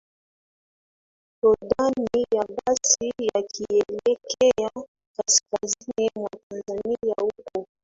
[1.45, 4.69] o ndani ya basi wakielekea
[5.17, 7.67] kaskazini mwa tanzania huko